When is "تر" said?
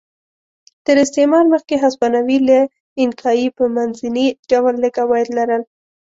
0.85-0.95